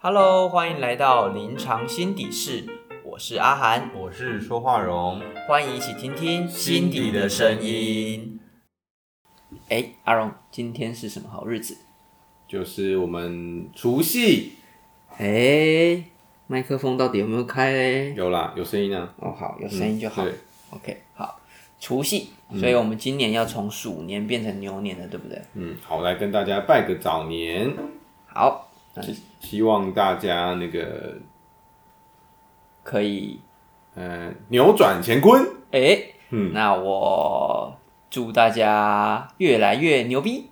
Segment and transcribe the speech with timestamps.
[0.00, 2.64] Hello，欢迎来到临床心底室，
[3.02, 8.38] 我是阿涵，我是说话荣，欢迎一起听听心底的声音。
[9.68, 11.76] 哎，阿荣，今天是什么好日子？
[12.46, 14.52] 就是我们除夕。
[15.16, 16.04] 哎，
[16.46, 18.14] 麦克风到底有没有开嘞？
[18.14, 19.12] 有啦，有声音啊。
[19.16, 20.22] 哦，好，有声音就好。
[20.22, 20.32] 对
[20.70, 21.40] ，OK，好，
[21.80, 22.28] 除夕，
[22.60, 25.42] 所以我们今年要从鼠年变成牛年了，对不对？
[25.54, 27.74] 嗯，好，来跟大家拜个早年，
[28.28, 28.67] 好，
[29.40, 31.16] 希望大家那个
[32.82, 33.40] 可以，
[33.94, 35.42] 呃，扭转乾坤。
[35.70, 37.76] 哎，嗯那我
[38.10, 40.50] 祝大家越来越牛逼。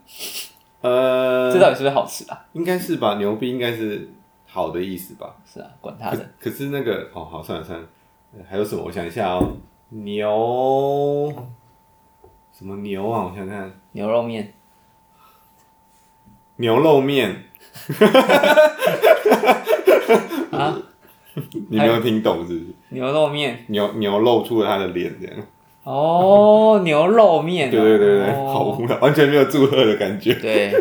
[0.83, 2.47] 呃，这到底是不是好吃啊？
[2.53, 3.17] 应该是吧？
[3.17, 4.09] 牛逼应该是
[4.47, 5.35] 好的意思吧？
[5.45, 6.31] 是啊，管他可的。
[6.39, 7.87] 可是那个哦，好，算了算了，
[8.37, 8.83] 呃还有什么？
[8.85, 9.57] 我想一下哦，
[9.89, 11.33] 牛
[12.53, 13.25] 什么牛啊？
[13.25, 14.53] 我想想看，牛肉面，
[16.57, 17.45] 牛肉面
[20.57, 20.79] 啊，
[21.69, 22.67] 你没有听懂是不是？
[22.91, 25.37] 牛肉面牛牛露出了他的脸，这样。
[25.85, 30.35] 哦，牛肉面哦、对对对对，哦好无聊，完全没有祝贺的感觉。
[30.35, 30.73] 对，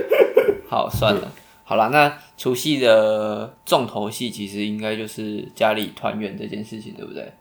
[0.67, 1.31] 好，算了，
[1.63, 7.33] 好了，那除夕的重头戏其实应该就是家里团圆这件事情，对不对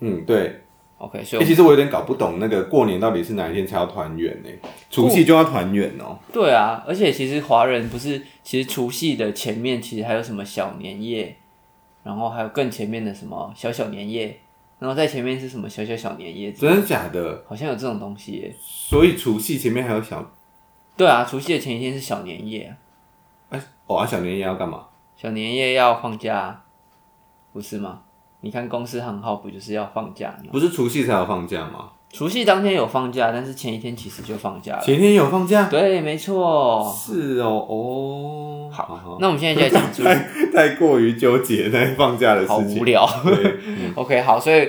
[0.00, 0.62] 嗯，对。
[1.02, 4.48] ？OK，所以欸、其实我有点搞不懂，那个过年到底是哪一天才要团圆呢？
[4.88, 6.16] 除夕就要团圆哦。
[6.32, 11.36] 对啊，而且其实华人不是，其实除夕的前面其实还有什么小年夜，
[12.04, 14.38] 然后还有更前面的什么小小年夜，
[14.78, 17.42] 然后在前面是什么小小小年夜真的假的？
[17.48, 18.54] 好像有这种东西耶。
[18.60, 20.24] 所以除夕前面还有小
[20.96, 22.76] 对啊，除夕的前一天是小年夜啊，
[23.50, 24.86] 哎、哦，啊，小年夜要干嘛？
[25.16, 26.62] 小年夜要放假，
[27.52, 28.02] 不是吗？
[28.42, 30.50] 你看公司行号不就是要放假吗？
[30.52, 31.90] 不是除夕才有放假吗？
[32.12, 34.82] 除夕当天有放假，但是前一天其实就放假了。
[34.82, 35.68] 前天有放假？
[35.70, 36.94] 对，没错。
[36.94, 40.14] 是哦，哦，好好好，那我们现在就来讲除 太
[40.52, 43.08] 太过于纠结在放假的好事情，无聊。
[43.96, 44.68] OK，好，所以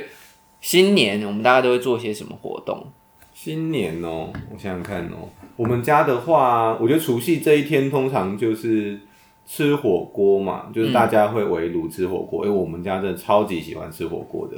[0.62, 2.88] 新年我们大家都会做些什么活动？
[3.34, 8.98] 新年哦，我想想看哦，我们家的话，我觉得除夕这一天通常就是
[9.46, 14.58] 吃火锅嘛，就是大家会围炉吃火锅，因为我们家真的超级喜欢吃火锅的，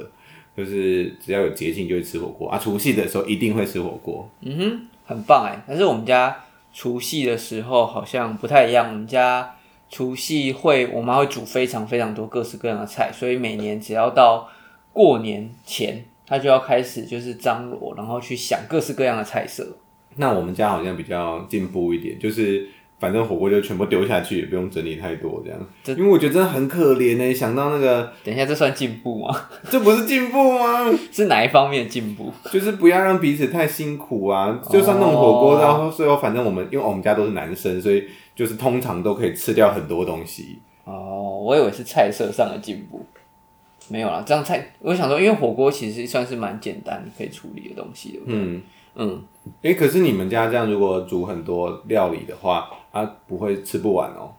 [0.56, 4.28] 就是只要有节庆就会吃火锅啊，除夕的时候一定会吃火锅。
[4.40, 5.62] 嗯哼，很棒哎。
[5.66, 6.36] 但是我们家
[6.72, 9.54] 除夕的时候好像不太一样，我们家
[9.90, 14.48] 除夕会我妈会煮非常非常多各式各样的菜，所以每年只要到
[14.92, 19.76] 过年前，她就要开始就是张罗，然后去想各式各样的菜色。
[20.16, 22.66] 那我们家好像比较进步一点，就是
[22.98, 25.58] 反正火锅就全部丢下去，也不用整理太多这样。
[25.84, 29.48] 这因为我觉得真的很可怜呢，想到那个，等一下，这算进步吗？
[29.70, 30.90] 这不是进步吗？
[31.12, 32.32] 是哪一方面进步？
[32.50, 34.60] 就是不要让彼此太辛苦啊！
[34.70, 40.58] 就算弄火锅，然后最后反正我们因为我们家都是男生，所以就是通常都可以吃掉很多东西。
[40.84, 43.04] 哦，我以为是菜色上的进步，
[43.88, 44.22] 没有啦。
[44.24, 48.20] 这样菜，我想说，因为火锅其实算是蛮简单可以处理的东西？
[48.24, 48.62] 嗯，
[48.94, 49.22] 嗯，
[49.62, 54.32] 诶、可是你们家这样如果煮很多料理的话，啊，不会吃不完哦。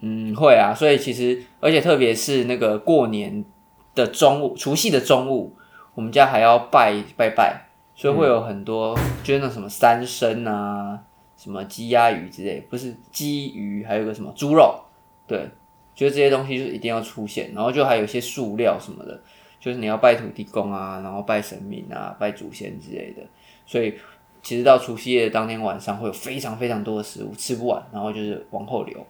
[0.00, 3.44] 嗯，会啊，所以其实，而且特别是那个过年
[3.94, 5.56] 的中午，除夕的中午，
[5.94, 11.00] 我们家还要拜拜拜，所以会有很多，就是那什么三牲啊，
[11.36, 14.78] 什么鸡鸭鱼之类，不是鸡鱼，还有个什么猪肉，
[15.26, 15.48] 对，
[15.94, 19.18] 就是这些东西就是一定要出现，然后就还有一些塑料什么的，
[19.58, 23.22] 就是你要拜土地公啊，然后拜神明啊，拜祖先之类的，
[23.64, 23.94] 所以
[24.44, 29.04] 其实到除夕夜的当天晚上会有非常非常多的食物吃不完，然后就是往后流。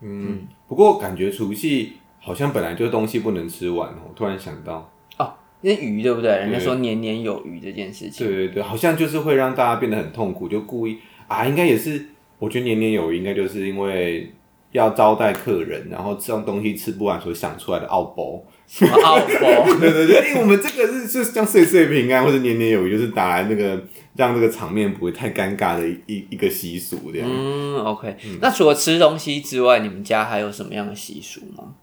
[0.00, 4.10] 嗯，不过感觉除夕好像本来就东西不能吃完哦。
[4.16, 4.90] 突然想到，
[5.60, 6.30] 那鱼对不对？
[6.30, 10.98] 人家对说年年有余这件事情，对对对，好像就是会让大家变得很痛苦，就故意
[11.28, 12.06] 啊，应该也是，
[12.38, 14.32] 我觉得年年有余，应该就是因为
[14.72, 18.42] 要招待客人，然后这样东西吃不完所想出来的奥包。
[18.70, 23.82] 什么奥博，对对对，哎、我们这个是是像岁岁平安或者年年有余，就是打来那个
[24.14, 27.28] 让这个场面不会太尴尬的一一一个习俗这样。
[27.28, 28.16] 嗯，OK。
[28.40, 31.74] 那除了吃东西之外，你们家还有什么样的习俗吗？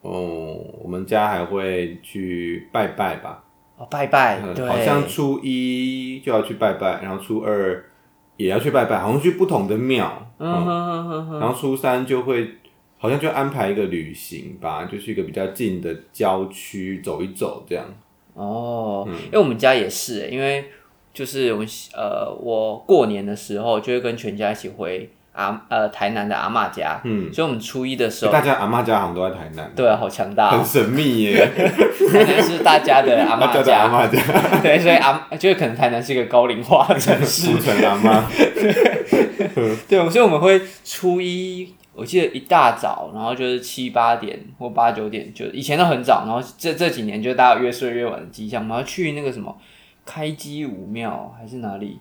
[0.00, 3.44] 哦，我们家还会去拜拜吧，
[3.76, 7.84] 哦，拜拜，好像初一就要去拜拜，然后初二
[8.38, 10.26] 也要去拜拜，好像去不同的庙。
[10.38, 12.48] 嗯哼哼哼哼，然后初三就会
[13.02, 17.82] 好像就安排一个旅行吧，就是一个比较近的郊区走一走这样。
[18.34, 20.66] 哦，因为我们家也是，因为
[21.14, 31.50] 就是我们呃，我过年的时候就会跟全家一起回阿呃台南的阿妈家，嗯，所以我们初一的时候，大家阿妈家好像都在台南，对啊，好强大、很哦，神秘耶。
[32.12, 33.88] 台南是大家的阿妈家，
[34.62, 37.52] 对，所以阿就是可能台南是一个高龄化的城市。
[37.56, 38.24] 福，城阿妈，
[39.88, 49.54] 对，所以我们会初一，我记得一大早，然后就是七八点或八九点，就以前都很早，然后这这几年就大家越睡越晚的迹象，我们要去那个什么
[50.06, 52.00] 开基武庙还是哪里？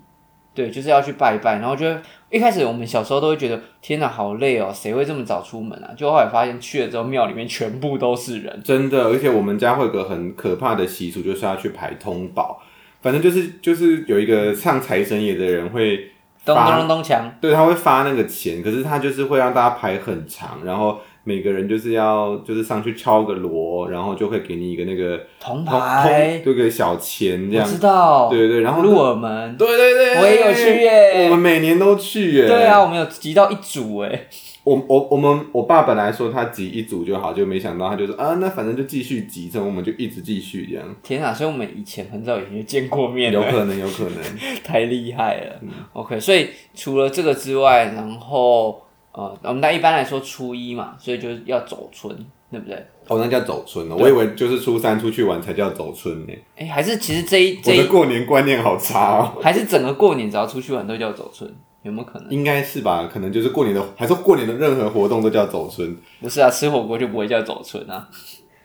[0.55, 1.59] 对，就是要去拜拜。
[1.59, 1.85] 然后就
[2.29, 5.93] 一开始我们小时候都会觉得天哪，好累哦，谁会这么早出门啊？
[5.97, 8.61] 就后来发现去了之后，庙里面全部都是人。
[8.63, 12.61] 真的，而且我们家会有个很可怕的习俗，就是要去排通宝。
[13.01, 16.09] 反正就是就是有一个唱财神爷的人会
[16.45, 27.67] 咚发咚咚锵，对，他会发那个钱，可是他就是会让大家排很长，然后每个人就是要就是上去敲个锣，然后就会给你一个那个铜通牌，这个小钱这样。
[27.67, 32.47] 我知道，对对，然后入耳门，对对对，我也有去耶我们每年都去耶。
[32.47, 34.27] 对啊，我们有集到一组哎，
[34.69, 40.95] 我我我们我爸本来说他集一组就好，就没想到他就说啊，那反正就继续集，所以我们就一直继续这样。
[41.01, 41.33] 天啊！
[41.33, 44.21] 所以我们以前很早以前就见过面了，有可能，有可能。
[44.63, 45.59] 太厉害了。
[45.93, 48.79] OK，所以除了这个之外，然后
[49.11, 52.15] 呃，我们那一般来说初一嘛，所以就是要走春，
[52.51, 52.75] 对不对？
[53.07, 56.33] 哦，那叫走春哦，我以为就是初三出去玩才叫走春呢。
[56.55, 59.41] 哎、还是其实这一这一我的过年观念好差哦。
[59.41, 61.51] 还是整个过年只要出去玩都叫走春，
[61.83, 62.29] 有没有可能？
[62.29, 63.09] 应该是吧？
[63.11, 68.09] 可能就是过年的，还是过年的任何活动都叫走春不是啊，吃火锅就不会叫走春啊，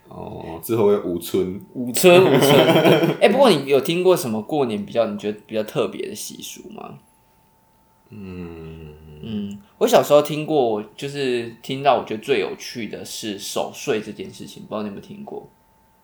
[0.08, 0.60] 哦。
[0.62, 2.50] 之后会舞春，午春午春。
[3.20, 6.98] 哎、不过你有听过什么过年比较你觉得比较特别的习俗吗？
[8.10, 15.48] 嗯嗯，我小时候听过，就是听到我觉得最有趣的是守岁这件事情，不知道你有没有听过？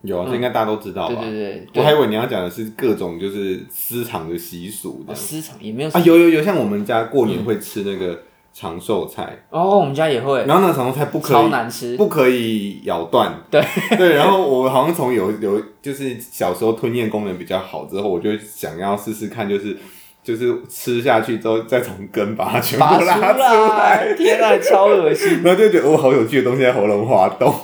[0.03, 1.23] 有啊，这应该大家都知道对吧？
[1.23, 8.19] 对对对，我还以为你要讲的是各种就是私藏的习俗私藏也没有啊，有有有，像我们家过年会吃那个
[8.53, 11.97] 长寿菜，哦，我们家也会，然后那个长寿菜不可超以难吃。
[11.97, 13.63] 不可以咬断，对。
[13.97, 19.77] 对，然后我好像从有有就是小时候吞咽功能比较好之后，我就想要试试看，就是
[20.25, 25.41] 就是吃下去之后再从根把它全部拔出拉出来，来，天啊，超恶心！
[25.45, 27.55] 然后就觉得哦，好有趣的东西在喉咙滑动。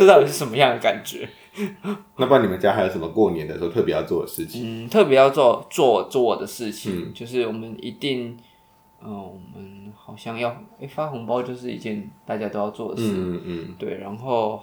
[0.00, 1.28] 这到底是什么样的感觉？
[2.16, 4.86] 那不然你们家还有什么过年的时候特别要做的事情？
[4.86, 8.34] 嗯，特别要做做做的事情，嗯就是我们一定，
[9.02, 13.12] 嗯、我们好像要诶、发红包，就是一件大家都要做的事。
[13.14, 14.62] 嗯嗯对，然后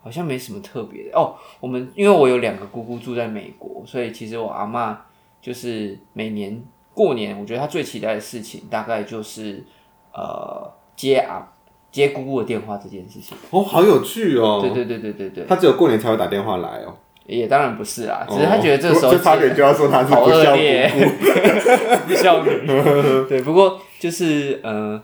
[0.00, 1.34] 好像没什么特别的哦。
[1.58, 4.96] 我们因为我有两个姑姑住在美国，所以其实我阿嬷
[5.42, 6.62] 就是每年
[6.94, 9.64] 过年，我觉得她最期待的事情大概就是
[10.12, 11.52] 呃接啊
[11.90, 13.36] 接姑姑的电话这件事情。
[13.50, 14.60] 哦，好有趣哦。
[14.62, 16.94] 对对对对对对，他只有过年才会打电话来哦。
[17.26, 22.06] 也当然不是啊，只是他觉得这个时候哦就差点就要说他是好不孝恶劣姑姑。
[22.08, 23.26] 不孝女。
[23.28, 24.98] 对，不过就是呃，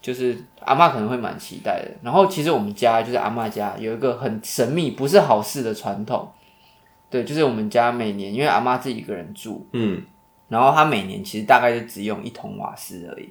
[0.00, 1.90] 就是阿嬷可能会蛮期待的。
[2.02, 6.30] 然后其实我们家就是阿嬷家有一个很神秘、不是好事的传统。
[7.10, 10.00] 对，就是我们家每年因为阿妈自己一个人住，嗯，
[10.48, 13.30] 然后她每年其实大概就只用一桶瓦斯而已。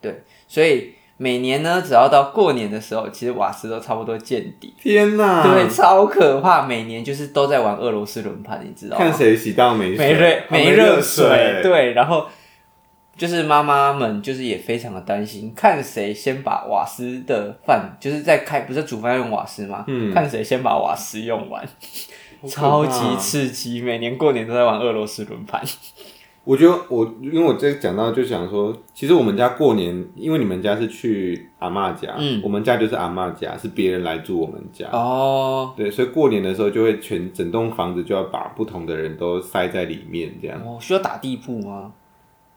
[0.00, 4.72] 对，所以每年呢，只要到过年的时候，其实瓦斯都差不多见底。
[4.80, 5.42] 天哪！
[5.42, 6.62] 对，超可怕！
[6.62, 9.04] 每年就是都在玩俄罗斯轮盘，你知道吗？
[9.04, 12.26] 看谁洗到没没热水没热热水，对，然后
[13.18, 19.84] 就是妈妈们就是也非常的担心，看谁先把瓦斯的饭，就是在开不是煮饭用瓦斯吗？
[19.88, 21.62] 嗯看谁先把瓦斯用完，
[22.48, 25.62] 超级刺激，每年过年都在玩俄罗斯轮盘。
[26.42, 34.88] 我觉得我因为我这讲到就想说，其实我们家过年，因为你们家是去阿妈家，嗯我们家就是阿妈家，是别人来住我们家。
[34.90, 40.60] 哦，对，所以过年的时候就会全整栋房子就要把不同的人都塞在里面，这样。
[40.64, 41.92] 哦，需要打地铺吗？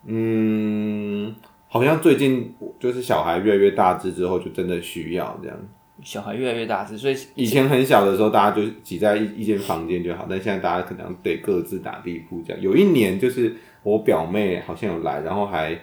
[0.05, 1.35] 嗯，
[1.67, 5.57] 好像最近就是小孩越来越大只之后，就真的需要这样。
[6.01, 12.61] 小孩越来越大只，所以以前很小的时候，大家就挤在一一间房间就好，但现在大家可能得各自打地铺这样。
[12.61, 15.77] 有一年就是我表妹好像有来，然后还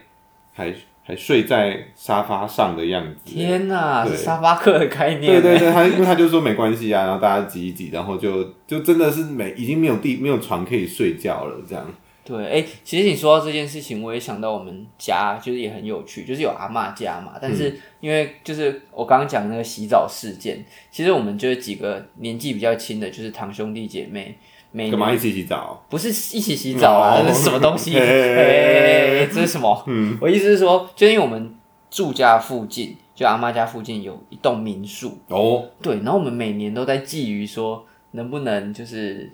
[0.53, 3.35] 还还睡在沙发上的样子。
[3.35, 5.41] 天哪，是沙发客的概念。
[5.41, 11.87] 对对对，他因为他就说没关系啊，然后大家挤一挤，然后就就真的是没已经没有地没有床可以睡觉了这样。
[12.23, 24.39] 对，哎、其实你说到这件事情，我也想到我们家就是也很有趣，就是有阿嬷家嘛，但嗯是因为就是我刚刚讲那个洗澡事件，其实我们就是几个年纪比较轻的，就是堂兄弟姐妹，
[24.73, 25.85] 干嘛一起洗澡？
[25.89, 27.93] 不是一起洗澡啊，是什么东西？
[27.93, 29.85] 这是什么？
[29.87, 31.55] 嗯，我意思是说，就因为我们
[31.91, 39.33] 住家附近，就阿妈家附近有一栋民宿，哦，对，然后我们每年都在觊觎说，能不能就是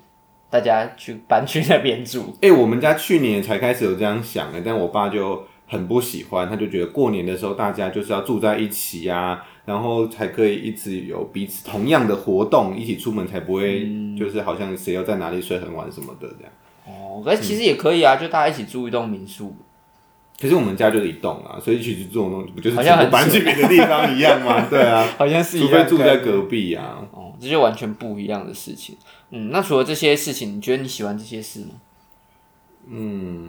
[0.49, 2.35] 大家去搬去那边住。
[2.41, 16.53] 哎、我们家去年才开始有这样想的，但我爸就很不喜欢，他就觉得过年的时候大家就是要住在一起啊，然后才可以一直有彼此同样的活动，一起出门才不会嗯就是好像谁要在哪里睡很晚什么的这样。
[16.87, 19.55] 哦，可是其实也可以啊，就大家一起住一栋民宿。
[20.41, 24.67] 可是我们家就是一栋啊，所以其实这种东西不就是好像很去别的地方一样吗？
[24.71, 27.03] 对啊，好像是一除非住在隔壁啊。
[27.11, 28.97] 哦，这就完全不一样的事情。
[29.31, 31.71] 嗯，那除了这些事情，你觉得你喜欢这些事吗？
[32.89, 33.49] 嗯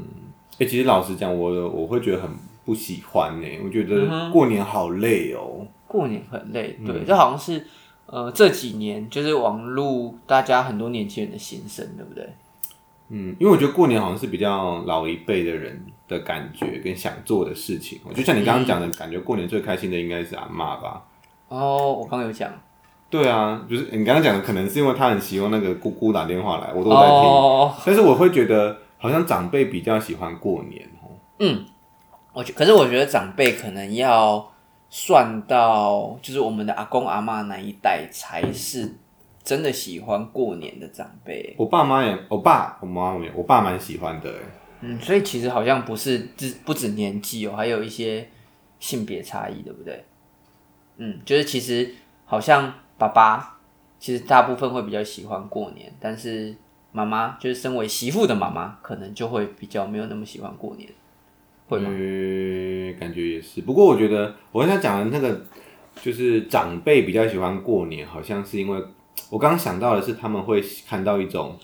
[0.59, 2.31] 哎、其实老实讲，我我会觉得很
[2.65, 7.65] 不喜欢呢、我觉嗯得过年好累哦、过年很累，嗯对，这好像是
[8.05, 12.27] 呃这几年就是网络大家很多年轻人的心声，对不对？
[13.09, 17.99] 嗯，因为我觉得过年好像是比较老一辈的人的感觉跟想做的事情。
[18.13, 21.05] 就像你刚刚讲的，感觉过年最开心的应该是阿妈吧？
[21.47, 22.51] 哦，我刚刚有讲，
[23.09, 27.07] 对啊，就是你刚刚讲的，可能是因为他很希望那个姑姑打电话来，我都在听。
[27.07, 31.15] 哦，但是我会觉得，好像长辈比较喜欢过年哦。
[31.39, 31.63] 嗯
[32.33, 34.51] 我觉可是我觉得长辈可能要
[34.89, 38.95] 算到就是我们的阿公阿嬷那一代才是
[39.43, 41.55] 真的喜欢过年的长辈。
[41.57, 44.39] 我爸妈也，我爸我妈也，我爸蛮喜欢的欸。
[44.81, 48.29] 嗯，所以其实好像不是只不止年纪哦，还有一些
[48.79, 50.05] 性别差异，对不对？
[50.97, 51.93] 嗯，就是其实
[52.25, 53.59] 好像爸爸
[53.99, 56.55] 其实大部分会比较喜欢过年，但是
[56.91, 60.89] 妈妈就是身为媳妇的妈妈，可能就会比较没有那么喜欢过年，
[61.67, 61.89] 会吗？
[61.89, 63.61] 呃，感觉也是。
[63.61, 65.41] 不过我觉得我跟他讲的那个，
[66.01, 68.81] 就是长辈比较喜欢过年，好像是因为
[69.29, 71.57] 我刚刚想到的是，他们会看到一种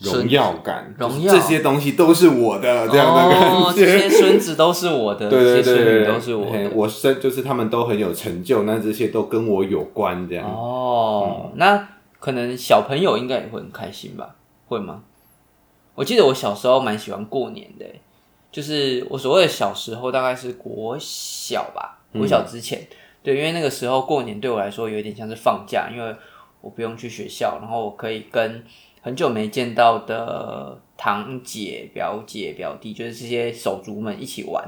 [0.00, 3.84] 荣耀感， 荣耀这些东西都是我的这样的感哦，觉。
[3.84, 6.70] 这些孙子都是我的，对对这些孙女对对，都是我的。
[6.74, 10.48] 我生就是他们都很有成就，那这些都跟我有关，这样。
[10.48, 11.88] 哦，那
[12.18, 14.36] 可能小朋友应该也会很开心吧？
[14.68, 15.02] 会吗？
[15.94, 18.00] 我记得我小时候蛮喜欢过年的欸，
[18.56, 22.80] 就是我所谓的小时候，大概是国小吧，国小之前，
[23.22, 26.16] 对，因为那个时候过年对我来说有点像是放假，因为
[26.62, 28.64] 我不用去学校，然后我可以跟
[29.02, 34.66] 很久没见到的堂姐、表姐、表弟，就是这些手足们一起玩。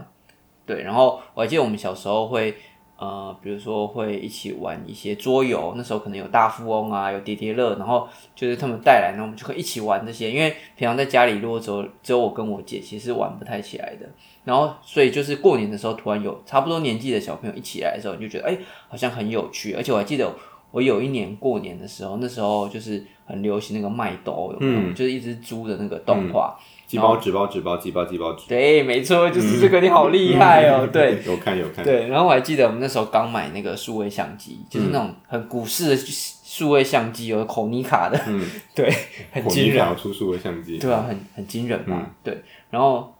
[0.67, 2.55] 对，然后我还记得我们小时候会，
[2.99, 10.33] 呃，比如说会一起玩一些桌游，那时候可能有大富翁啊，有叠叠乐，然后就是他们带来，那我们就可以一起玩这些。
[10.33, 14.09] 因为平常在家里，如果只有只有我跟我姐，其实玩不太起来的。
[14.45, 19.75] 然后所以就是过年的时候，突然有差不多年纪的小朋友一起来的时候，你就觉得哎、好像很有趣。
[19.75, 20.29] 而且我还记得
[20.73, 24.93] 我有一年过年的时候，那时候就是很流行那个麦兜，有没有？
[24.93, 26.59] 就是一只猪的那个动画。
[26.89, 28.49] 鸡包、纸包、纸包、鸡包、鸡包、纸。
[28.49, 30.89] 对，没错，就是这个，你好厉害哦！
[30.91, 31.85] 对，有看有看。
[31.85, 38.43] 对，然后我还记得我们那时候刚买那个数位相机，就是那种很古式的数位相机，有口尼卡的，嗯，
[38.75, 38.91] 对，
[39.31, 40.79] 很惊人，要出数位相机。
[40.79, 42.43] 对啊，很很惊人嘛，对。
[42.71, 43.15] 然后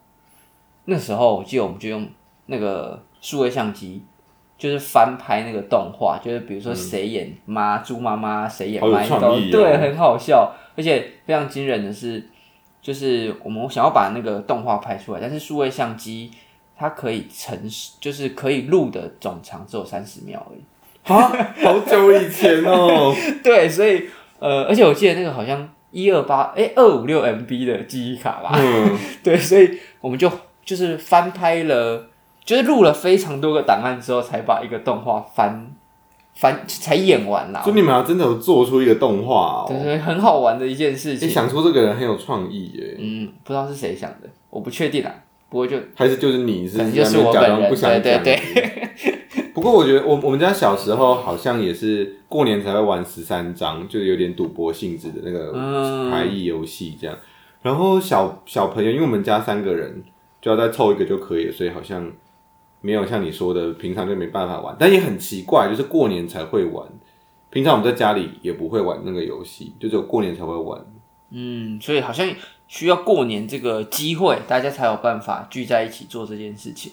[0.85, 2.09] 那时候我记得我们就用
[2.47, 4.03] 那个数位相机，
[4.57, 12.27] 就是翻拍那个动画，就是比如说谁演妈猪妈妈，谁演麦兜对，很好笑，而且非常惊人的是，
[12.81, 16.31] 就是我们想要把那个动画拍出来，但是数位相机
[16.77, 17.59] 它可以承，
[17.99, 20.63] 就是可以录的总长只有三十秒而已。
[21.11, 23.13] 啊，好久以前哦。
[23.43, 24.07] 对，所以
[24.39, 30.31] 呃，而且我记得那个好像一二八哎二五六 MB 的记忆卡吧，嗯， 对，所以我们就
[30.63, 32.07] 就是翻拍了，
[32.45, 35.71] 就是录了非常多个档案之后，才把一个动画翻
[36.35, 37.71] 翻才演完啦所。
[37.71, 39.65] 以你们还真的有做出一个动画哦。
[39.67, 41.29] 对对，很好玩的一件事你情。
[41.29, 45.13] 想出这个人很有创意耶，嗯，不知道是谁想的，我不确定啊。
[45.49, 48.89] 不过就还是就是你是可能就是在那边假我本人，装不想对对讲对。
[49.53, 57.17] 不过我觉得我我们家小时候好像也是过年才会玩十三张，就是有点赌博性质的那个嗯牌艺游戏这样。
[57.61, 60.01] 然后小小朋友，因为我们家三个人
[60.41, 62.09] 就要再凑一个就可以了，所以好像
[62.81, 64.75] 没有像你说的平常就没办法玩。
[64.79, 66.87] 但也很奇怪，就是过年才会玩，
[67.49, 70.85] 平常我们在家里也不会玩那个游戏，就只有过年才会玩。
[71.31, 72.27] 嗯，所以好像
[72.67, 76.91] 需要过年这个机会，大家才有办法聚在一起做这件事情。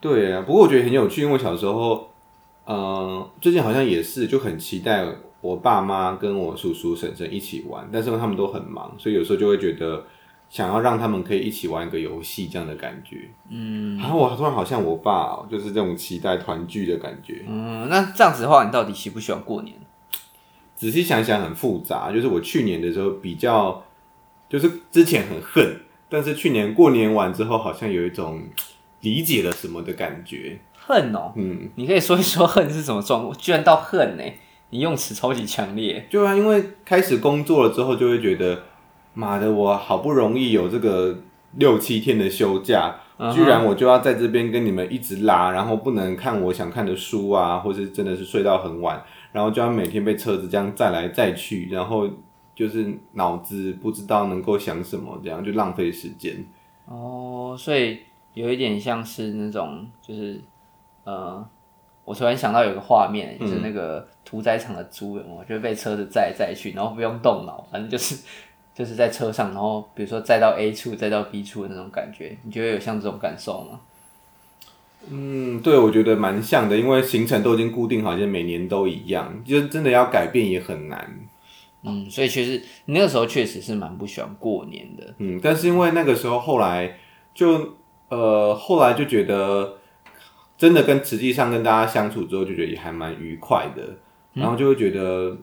[0.00, 2.08] 对啊，不过我觉得很有趣，因为小时候，
[2.66, 5.06] 嗯、最近好像也是就很期待
[5.40, 10.04] 我爸妈跟我叔叔婶婶一起玩，但是他们都很忙，所以有时候就会觉得
[10.48, 13.28] 想要让他们可以一起玩一个游戏这样的感觉。
[13.50, 17.44] 嗯，然后我突然好像我爸、哦，就是这种期待团聚的感觉。
[17.46, 19.74] 嗯，那这样子的话，你到底喜不喜欢过年？
[20.74, 23.82] 仔细想想很复杂，就是我去年的时候比较，
[24.48, 28.42] 就是之前很恨，但是去年过年完之后，好像有一种
[29.00, 30.58] 理解了什么的感觉。
[30.74, 33.36] 恨哦，嗯，你可以说一说恨是什么状况？
[33.38, 34.22] 居然到恨呢、
[34.70, 36.06] 你用词超级强烈。
[36.10, 38.62] 对啊，因为开始工作了之后，就会觉得，
[39.16, 41.18] 妈的，我好不容易有这个
[41.54, 42.94] 六七天的休假，
[43.34, 52.06] 居然我就要在这边跟你们一直拉，然后不能看我想看的书啊，或是真的是睡到很晚，然后就要每天被车子这样载来载去，然后
[52.54, 56.44] 就是脑子不知道能够想什么，这样就浪费时间。
[56.84, 58.00] 哦，所以
[58.34, 60.38] 有一点像是那种就是
[61.04, 61.42] 呃，
[62.04, 68.22] 我突然想到有个画面，就是那个屠宰场的猪，有没有就被车子载来载去，然后不用动脑，反正就是
[68.76, 73.80] 就是在车上，然后比如说再到 A 处，再到 B 处的那种感觉，你觉得有像这种感受吗？
[75.08, 81.26] 嗯，对，我觉得蛮像的，因为行程都已经固定好，像每年都一样，就是真的要改变也很难。
[81.84, 85.14] 嗯，所以其实你那个时候确实是蛮不喜欢过年的。
[85.18, 86.98] 嗯，但是因为那个时候后来
[87.32, 87.76] 就
[88.10, 89.78] 呃后来就觉得
[90.58, 93.82] 真的跟实际上跟大家相处之后，就觉得也还蛮愉快的，
[94.34, 95.34] 然后就会觉得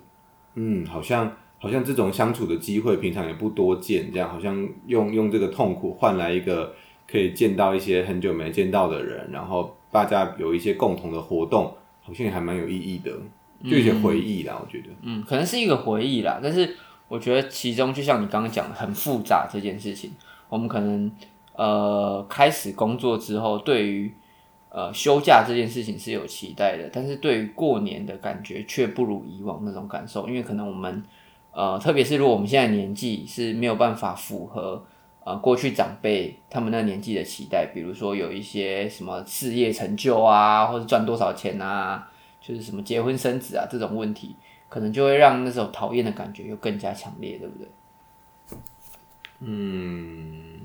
[0.56, 1.32] 嗯，好像
[1.64, 6.76] 好像这种相处的机会平常也不多见，这样好像用用这个痛苦换来一个
[7.08, 13.12] 可以见到一些很久没见到的人，然后大家有一些共同的活动，好像也还蛮有意义的。
[13.64, 16.76] 就一些回忆啦，我觉得，嗯，可能是一个回忆啦，但是
[17.08, 20.12] 我觉得其中就像你刚刚讲的，很复杂这件事情，
[20.50, 21.10] 我们可能
[21.56, 24.12] 呃开始工作之后，对于
[24.68, 31.02] 呃休假这件事情是有期待的，但是对于过年的感觉却不如以往那种感受，因为可能我们
[31.54, 34.84] 呃特别是如果我们现在年纪是没有办法符合
[35.24, 42.10] 呃过去长辈他们那年纪的期待，比如说有一些什么事业成就啊，或者赚多少钱啊。
[42.46, 44.36] 就是什么结婚生子啊这种问题，
[44.68, 48.58] 可能就会让那种讨厌的感觉又更加强烈，对不对？
[49.40, 50.60] 嗯，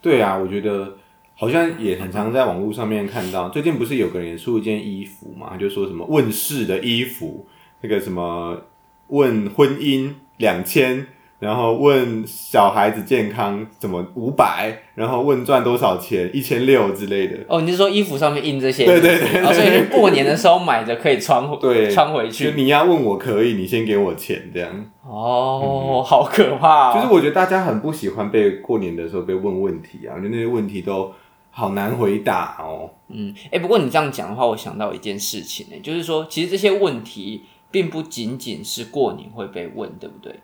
[0.00, 0.96] 对啊，我觉得
[1.34, 7.46] 好像也很常在网络上面看到，最近不是有个人出一件衣服嘛，就说什么问世的衣服，
[7.82, 8.62] 那个什么
[9.08, 11.06] 问婚姻两千。
[11.40, 17.38] 然后问小孩子健康怎么五百，然后问赚多少钱一千六之类的。
[17.46, 18.84] 哦，你是说衣服上面印这些？
[18.84, 22.46] 对对对，所以过年的时候买的可以穿， 对，穿回去。
[22.46, 24.68] 就你要问我可以，你先给我钱这样。
[25.08, 26.92] 哦，好可怕。
[27.00, 31.12] 就是我觉得大家很不喜欢被过年的时候被问问题啊，我觉得那些问题都
[31.52, 32.90] 好难回答哦。
[33.10, 40.40] 嗯，哎，不过你这样讲的话，我想到一件事情呢，就是说其实这些问题并不仅仅是过年会被问，对不对？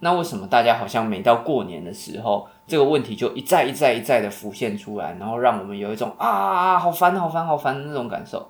[0.00, 8.46] 那为什么大家好像每到过年的时候，这个问题就一再一再一再的浮现出来，然后让我们有一种啊，好烦好烦好烦的那种感受？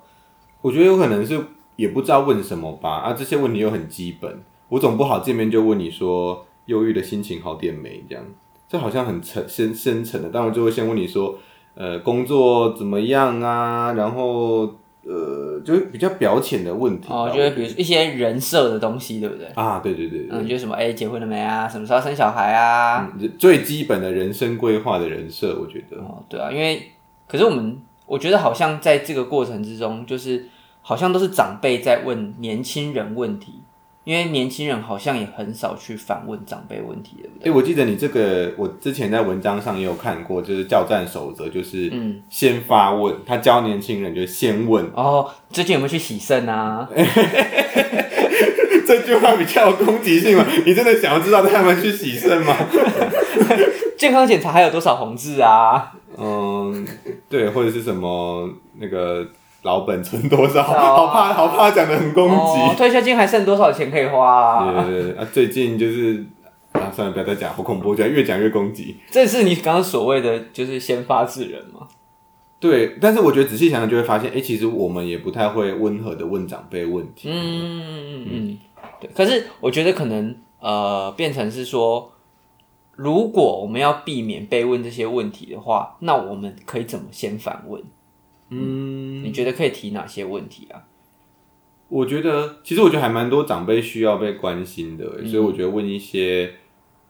[0.61, 1.41] 我觉得有可能是
[1.77, 2.97] 也不知道问什么吧。
[2.97, 8.05] 啊，这些问题又很基本，我总不好见面就问你说忧郁的心情好点没？
[8.09, 8.25] 这样，
[8.69, 10.29] 这好像很沉深深沉的。
[10.31, 11.39] 当然就会先问你说，
[11.75, 13.93] 呃，工作怎么样啊？
[13.93, 14.75] 然后。
[15.09, 19.47] 呃，就是比较表浅的问题哦，就是比如一些人设的东西，对不对？
[19.55, 21.69] 啊，对对对，嗯，就什么哎，结婚了没啊？
[21.69, 23.09] 什么时候生小孩啊？
[23.39, 26.91] 最基本的人生规划的人设，我觉得哦，对啊，因为
[27.29, 30.47] 可是我们我觉得好像在这个过程之中，就是
[30.83, 33.61] 好像都是长辈在问年轻人问题。
[34.07, 37.51] 因为年轻人好像也很少去反问长辈问题，对不对？
[37.51, 41.93] 哎，我记得你这个，我之前在文章上也有看过，就是教战守则，就是
[42.31, 44.89] 先发问，他教年轻人就先问。
[44.95, 46.89] 哦，最近有没有去洗肾啊？
[48.87, 50.47] 这句话比较有攻击性嘛？
[50.65, 52.57] 你真的想要知道他们去洗肾吗？
[53.99, 55.93] 健康检查还有多少红字啊？
[56.17, 56.87] 嗯，
[57.29, 59.27] 对，或者是什么那个。
[59.67, 60.63] 老本存多少？
[60.63, 62.77] 好怕，好怕讲的很攻击。
[62.77, 64.85] 退休金还剩多少钱可以花啊？
[64.85, 65.29] 对对对啊！
[65.33, 66.25] 最近就是
[66.71, 68.97] 啊，算了，不要再讲，好恐怖，讲越讲越攻击。
[69.11, 71.89] 这是你刚刚所谓的就是先发制人吗？
[72.61, 77.29] 对，但是我觉得仔细想想就会发现，哎，其实我们也不太会温和的问长辈问题。
[77.29, 78.59] 嗯嗯嗯嗯，
[79.01, 79.11] 对。
[79.15, 82.13] 可是我觉得可能呃，变成是说，
[82.95, 87.83] 如果我们要避免被问这些问题的话，那我们可以怎么先反问？
[88.51, 90.85] 嗯，你觉得可以提哪些问题啊？
[91.89, 96.55] 我觉得，其实我觉得还蛮多长辈需要被关心的，所以我觉得问一些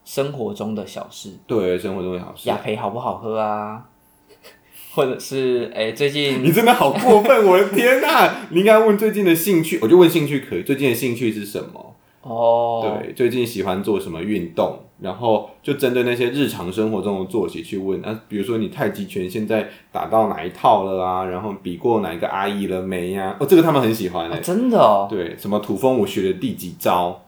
[0.05, 3.89] 生活中的小事，对，生活中的小事，雅培好不好喝啊？
[4.95, 8.35] 或者是哎，最近 你真的好过分，我的天呐！
[8.51, 11.96] 你应该问最近的兴趣，我就问兴趣可以，最近的兴趣是什么？
[12.29, 14.79] 哦，对，最近喜欢做什么运动？
[14.99, 21.25] 然后就针对那些日常生活中的作息去问啊，比如说你太极拳现在打到哪一套了啊？
[21.25, 23.37] 然后比过哪一个阿姨了没呀？
[23.39, 25.07] 哦，这个他们很喜欢哎，真的哦。
[25.11, 27.23] 对，什么土风舞学的第几招？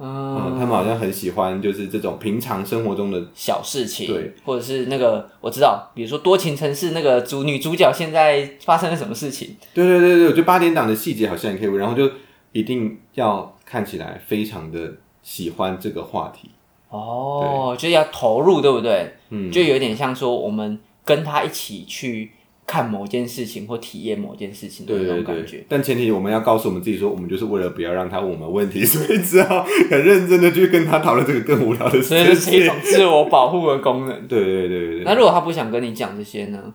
[0.00, 9.56] 嗯，他们好像很喜欢，就是这种平常生活中的小事情，对，或者是那个我知道，比如说多情城市那个主女主角现在发生了什么事情？
[9.72, 12.10] 对对对对，我觉得八点档的细节好像也可以问，然后就
[12.50, 16.50] 一定要看起来非常的喜欢这个话题。
[16.90, 19.14] 哦，就要投入，对不对？
[19.30, 22.32] 嗯，就有点像说我们跟他一起去
[22.66, 25.64] 看某件事情或体验某件事情的那种感觉。
[25.68, 32.18] 但前提我们要告诉我们自己说，我们就是为了不要让他问我们问题，所以只好很认真的去跟他讨论这个更无聊的事情。
[32.18, 34.12] 所以是一种自我保护的功能。
[34.28, 35.04] 对对对对。
[35.04, 36.74] 那如果他不想跟你讲这些呢？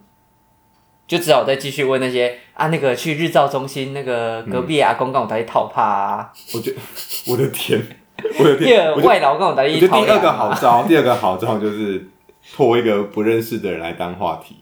[1.08, 6.78] 就只好再继续问那些啊，那个去日照中心那个隔壁阿公跟我打一套怕啊，我觉得
[7.28, 7.82] 我的天，
[8.38, 12.08] 我的第天， 二我觉得外劳跟我打我一套第二个好招，第二个好招就是
[12.54, 14.58] 拖一个不认识的人来当话题。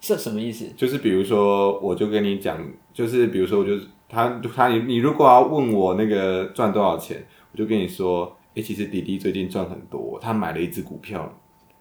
[0.00, 0.66] 是什么意思？
[0.76, 2.58] 就是比如说，我就跟你讲，
[2.92, 11.30] 就是比如说，我就是他他你你如果要问我那个赚多少钱，我就跟你说，哎、其实弟弟最近赚很多，他买了一只股票，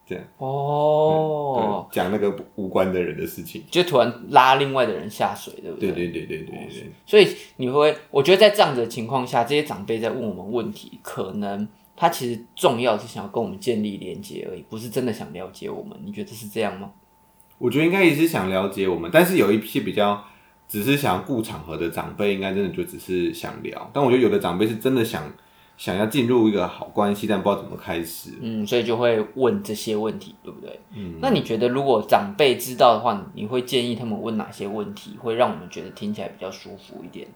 [0.06, 3.64] 这样哦，对讲那个无关的人的事情。
[3.72, 15.98] 就突然拉另外的人下水，对不对对对对对对对，所以你会，我觉得在这样子的情况下，这些长辈在问我们问题，可能他其实重要是想要跟我们建立连接而已，不是真的想了解我们。
[16.04, 16.92] 你觉得是这样吗？
[17.60, 20.22] 我觉得应该也是想了解我们，但是有一批比较
[20.68, 23.90] 只是想要顾场合的长辈，应该真的就只是想聊。
[23.94, 25.32] 但我觉得有的长辈是真的想
[25.78, 28.32] 想要进入一个好关系，但不知道怎么开始。
[28.42, 30.80] 嗯，所以就会问这些问题，对不对？
[30.96, 37.28] 嗯，那你觉得如果长辈知道的话，你会建议他们问哪些问题，会让我们觉得听起来比较舒服一点？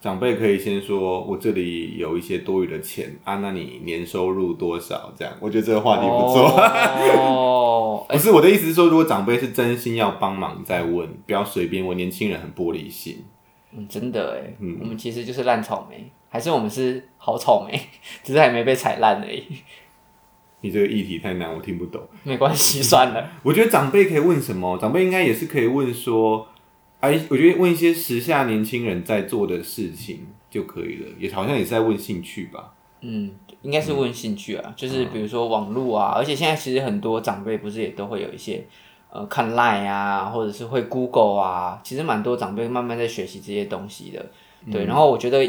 [0.00, 6.56] 长辈可以先说：“我这里有一些多余的钱啊，那你年收入多少？”这样，我觉得这个话题不错。
[7.16, 11.96] 哦， 不是我的意思是说，如果长辈是真心要帮忙，再问，不要随便问。
[11.96, 13.24] 年轻人很玻璃心。
[13.76, 17.80] 嗯，真的哎，我们其实就是烂草莓，还是我们是好草莓，
[18.24, 19.44] 只是还没被踩烂而已。
[20.60, 22.02] 你这个议题太难，我听不懂。
[22.24, 23.30] 没关系，算了。
[23.44, 24.76] 我觉得长辈可以问什么？
[24.78, 26.48] 长辈应该也是可以问说，
[27.00, 32.74] 哎，我觉得问一些时下年轻人在做的事情就可以了，也好像也是在问兴趣吧。
[33.02, 33.30] 嗯，
[33.62, 38.66] 应该是问兴趣啊，就是比如说网络啊，而且现在其实很多长辈不是也都会有一些
[39.10, 44.26] 呃看 Line 啊，或者是会 Google 啊，其实蛮多长辈慢慢在学习这些东西的。
[44.72, 45.48] 对，然后我觉得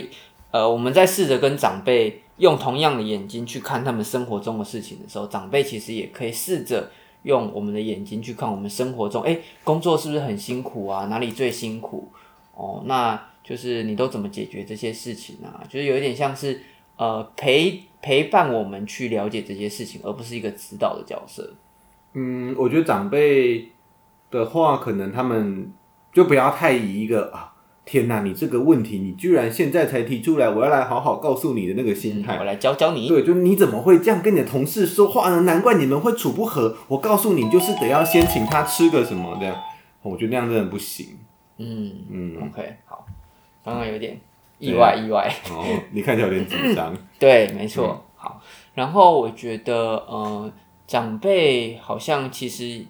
[0.51, 6.91] 呃我们在试着跟长辈用同样的眼睛去看他们生活中的事情的时候，长辈其实也可以试着
[7.23, 11.05] 用我们的眼睛去看我们生活中，哎，工作是不是很辛苦啊？
[11.05, 12.09] 哪里最辛苦？
[12.55, 15.63] 哦，那就是你都怎么解决这些事情啊？
[15.69, 16.61] 就是有一点像是。
[16.99, 21.49] 呃，陪陪伴我们去了解这些事情，而不是一个指导的角色。
[22.11, 23.69] 嗯，我觉得长辈
[24.29, 25.71] 的话，可能他们
[26.11, 27.53] 就不要太以一个啊，
[27.91, 32.37] 天哪，你这个问题你居然现在才提出来，我要来好好告诉你的那个心态。
[32.37, 33.07] 我来教教你。
[33.07, 35.41] 对，就你怎么会这样跟你的同事说话呢？
[35.41, 36.77] 难怪你们会处不和。
[36.87, 39.55] 我告诉你，就是得要先请他吃个什么这样。
[40.03, 41.17] 我觉得那样真的不行。
[41.57, 43.07] 嗯嗯，OK，好，
[43.65, 44.21] 刚刚有点。
[44.59, 45.27] 意外，意外。
[45.49, 46.95] 哦，你看起来有点紧张。
[47.17, 48.05] 对，没错。
[48.15, 48.39] 好，
[48.75, 50.51] 然后我觉得，呃，
[50.85, 52.85] 长辈好像其实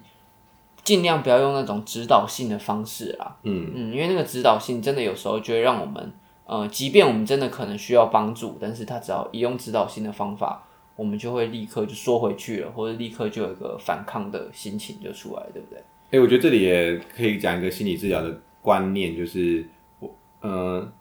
[0.82, 3.36] 尽量不要用那种指导性的方式啦。
[3.42, 6.12] 嗯嗯，因为那个指导性真的有时候就会让我们，
[6.44, 10.64] 呃，即便我们真的可能需要帮助，但是他只要一用指导性的方法，
[10.96, 15.82] 我们就会立刻就缩回去了，或者立刻就有一个反抗的心情就出来，对不对？
[16.10, 19.66] 哎，我觉得这里也可以讲一个心理治疗的观念，就是
[19.98, 20.92] 我，呃。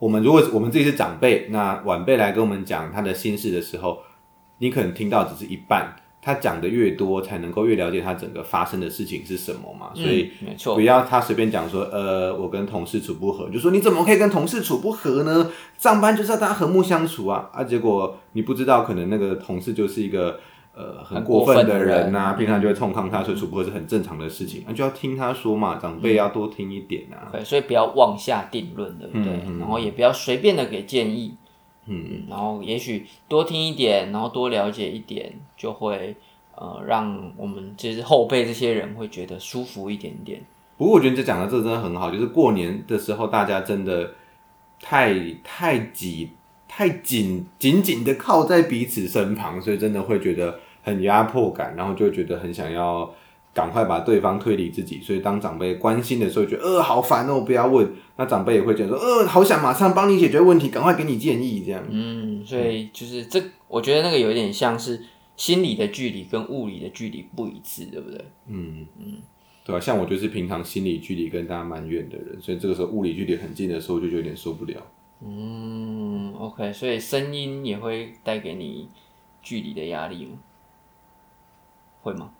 [0.00, 3.98] 我们如果我们自己是长辈，那晚辈来跟我们讲他的心事的时候，
[4.58, 5.96] 你可能听到只是一半。
[6.28, 9.90] 他讲的越多，才能够越了解他整个发生的事情是什么嘛。
[9.94, 15.50] 所以，没错，不要他随便讲说，呃，我跟同事处不和，就说你怎么可以跟同事处不和呢？
[15.78, 17.48] 上班就是要大家和睦相处啊！
[17.54, 20.38] 啊，结果你不知道，可能那个同事就是一个。
[20.78, 27.26] 呃，很过分的人呐，平常就会冲抗他，所以处不和是很正常的事情，那就要听他说嘛，长辈要多听一点啊。
[27.32, 29.32] 对，所以不要妄下定论，对不对？
[29.58, 31.34] 然后也不要随便的给建议，
[31.88, 36.14] 嗯，然后也许多听一点，然后多了解一点，就会
[36.54, 40.40] 呃，让我们就是后辈这些人会觉得舒服一点点。
[40.76, 44.12] 不过我觉得这讲的这真的很好，就是过年的时候大家真的
[44.80, 46.30] 太太挤、
[46.68, 50.60] 太紧紧紧的靠在彼此身旁，所以真的会觉得。
[50.80, 53.12] 很压迫感，然后就觉得很想要
[53.58, 57.90] 赶快把对方推离自己，所以当长辈关心的时候，觉得呃好烦哦，不要问。
[58.16, 61.82] 那长辈也会觉得说，呃好想马上帮你解决问题，赶快给你建议这样。
[61.90, 65.02] 嗯，所以就是这，我觉得那个有点像是
[65.34, 68.24] 心理的距离跟物理的距离不一致，对不对？
[68.46, 69.14] 嗯嗯，
[69.64, 74.76] 对啊，像我就是平常心理距离跟大家蛮远的人，所以这个时候物理距离很近的时候，就有点受不了。
[75.26, 78.88] 嗯，OK，所以声音也会带给你
[79.42, 80.38] 距离的压力吗？
[82.02, 82.30] 会吗？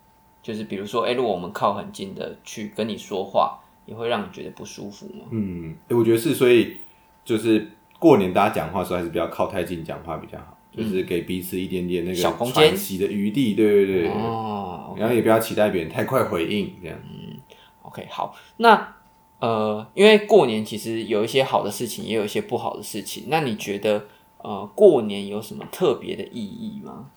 [0.42, 5.24] 就是比如说，哎，如果我们靠很近的去跟你说话，也会让你觉得不舒服吗？
[5.30, 6.76] 嗯，我觉得是，所以
[7.24, 7.66] 就是
[7.98, 14.08] 过年大家讲话时候还是不要靠太近讲话比较好，就是给彼此一点点那个小空间的余地，对对对。
[14.10, 14.94] 哦。
[14.96, 16.98] 然后也不要期待别人太快回应，这样。
[17.04, 17.36] 嗯
[17.82, 18.34] ，OK，好。
[18.56, 18.96] 那
[19.38, 23.26] 呃，因为过年其实有一些好的事情，也有一些不好的事情。
[23.28, 24.06] 那你觉得
[24.38, 27.10] 呃，过年有什么特别的意义吗？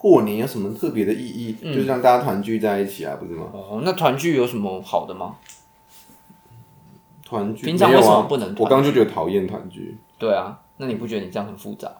[0.00, 1.52] 过年有什么特别的意义？
[1.62, 3.50] 就是让大家团聚在一起啊，不是吗？
[3.52, 5.36] 哦，那团聚有什么好的吗？
[7.22, 9.98] 团聚平常为什么不能我刚刚就觉得讨厌团聚。
[10.18, 11.92] 对啊，那你不觉得你这样很复杂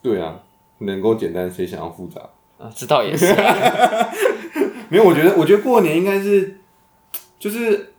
[0.00, 0.40] 对啊，
[0.78, 2.22] 能够简单，谁想要复杂？
[2.58, 2.72] 啊？
[2.74, 4.08] 知道也是啊、
[4.88, 6.58] 没有，我觉得，我觉得过年应该是，
[7.38, 7.92] 就是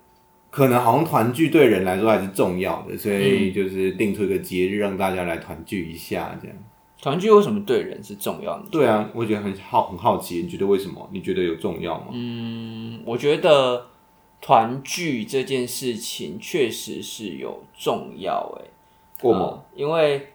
[0.50, 6.58] 可能好像团聚对人来说还是重要的，所以就是定出一个节日让大家来团聚一下，这样。
[7.02, 8.70] 团聚为什么对人是重要的？
[8.70, 11.10] 对啊，我觉得很好很好奇，你觉得为什么？
[11.12, 12.10] 你觉得有重要吗？
[12.12, 13.88] 嗯，我觉得
[14.40, 18.70] 团聚这件事情确实是有重要诶、
[19.20, 19.40] 过吗？
[19.40, 20.28] 呃因为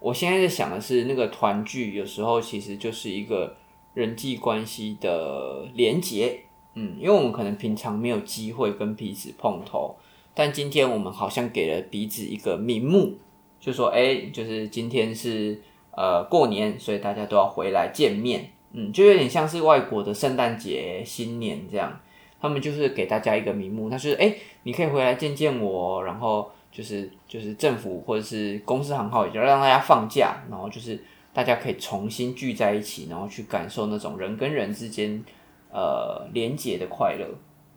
[0.00, 3.56] 我现在在想的是，那个团聚有时候其实就是一个
[3.94, 6.40] 人际关系的连结。
[6.74, 9.94] 嗯，因为我们可能平常没有机会跟彼此碰头，
[10.34, 13.18] 但今天我们好像给了彼此一个名目，
[13.60, 15.60] 就说，哎、就是今天是
[15.96, 18.50] 呃过年，所以大家都要回来见面。
[18.72, 22.00] 嗯，就有点像是外国的圣诞节、新年这样，
[22.40, 30.98] 他们就是给大家一个名目，那就是哎、诶你可以回来见见我，然后就是就是政府或者是公司行号，也就让大家放假，然后就是
[31.34, 35.22] 大家可以重新聚在一起，然后去感受那种人跟人之间
[35.70, 37.26] 呃连结的快乐。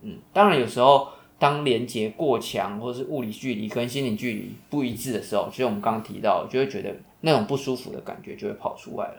[0.01, 9.15] 嗯，当然有时候当连接过强，或者是物理距离跟心理距离不一致的时候，其实我们刚刚提到，就会觉得那种不舒服的感觉就会跑出来了。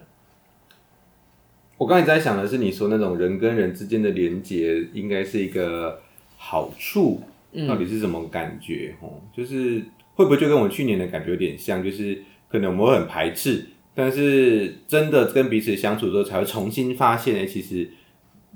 [1.78, 6.00] 我刚才在想的是，你说那种人跟人之间的连接，应该是一个
[6.38, 7.20] 好处，
[7.68, 8.94] 到底是什么感觉？
[9.02, 11.84] 哦，就是会不会就跟我去年的感觉有点像？
[11.84, 17.90] 就是可能我们会很排斥，但是真的跟彼此相处之后，才会重新发现，哎、其实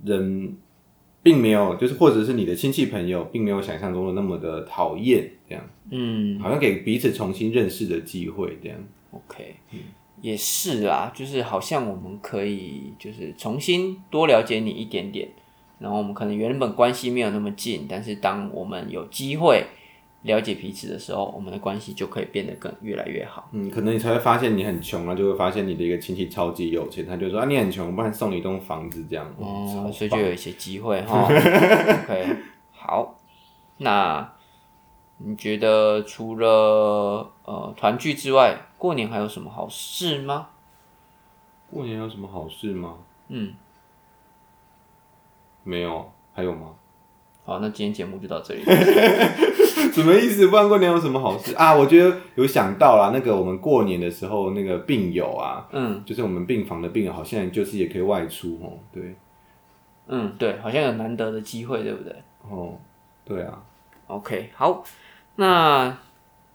[0.02, 0.56] 人
[1.22, 6.38] 并没有，就是或者是你的亲戚朋友，并没有想象中的那么的讨厌，这样，嗯。
[6.40, 8.78] 好像给彼此重新认识的机会，这样。
[9.10, 9.56] ，OK，
[10.22, 15.28] 也是啦，就是好像我们可以就是重新多了解你一点点，
[15.78, 19.64] 然后我们可能原本关系没有那么近，但是当我们有机会
[20.22, 23.48] 了解彼此的时候，我们的关系就可以变得更越来越好。
[23.52, 29.26] 嗯，可能你才会发现你很穷啊，就会发现你的一个亲戚超级有钱，他就说啊你很穷，不然送你一栋房子这样。
[29.38, 31.24] 哦，所以就有一些机会哈。
[31.24, 32.36] OK，
[32.72, 33.18] 好，
[33.78, 34.32] 那
[35.16, 40.48] 你觉得除了呃团聚之外，过年还有什么好事吗？
[41.70, 42.98] 过年有什么好事吗？
[43.28, 43.54] 嗯，
[45.64, 46.74] 没有，还有吗？
[47.44, 48.62] 好，那今天节目就到这里。
[49.92, 50.48] 什么意思？
[50.48, 51.74] 不然过年有什么好事啊？
[51.74, 58.78] 我觉得有想到啦，那个我们过年的时候，那个病友啊，嗯就是我们病房的病友，好像就是也可以外出哦。
[58.92, 59.14] 对，
[60.08, 62.14] 嗯，对，好像有难得的机会，对不对
[62.48, 62.74] 哦，
[63.24, 63.62] 对啊
[64.06, 64.82] ，？OK，好，
[65.36, 65.96] 那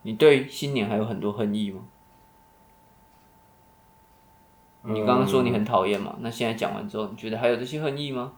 [0.04, 1.82] 你对新年还有很多恨意吗？
[4.88, 8.34] 你刚刚说你很讨厌嘛，那现在讲完之后，你觉得还有这些恨意吗？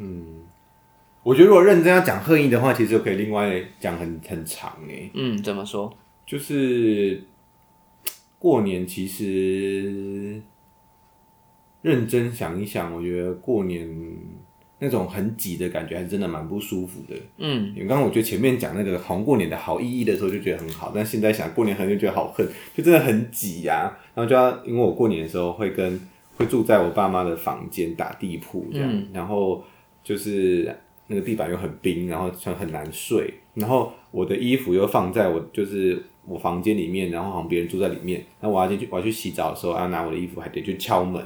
[0.00, 0.24] 嗯
[1.22, 5.10] 我觉得如果认真要讲恨意的话，其实可以另外讲很很长诶。
[5.12, 5.92] 嗯，怎么说？
[6.26, 7.22] 就是
[8.38, 10.40] 过年，其实
[11.82, 13.86] 认真想一想，我觉得过年
[14.78, 17.14] 那种很挤的感觉，还真的蛮不舒服的。
[17.36, 26.00] 嗯，因为刚刚我觉得前面讲那个红过年的好意义的时候，就觉得很好，但现在想过年很就觉得好恨，就真的很挤呀、然后就要因为我过年的时候会跟
[26.38, 29.62] 会住在我爸妈的房间打地铺这样，然后
[30.02, 30.74] 就是
[31.06, 41.22] 那个地板又很冰，然后很很难睡，然后我的衣服又放在我就是我房间里面，然后好像别人住在里面，那我要进去我要去洗澡的时候，要拿我的衣服还得去敲门，